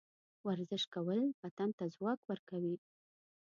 [0.47, 2.75] ورزش کول بدن ته ځواک ورکوي.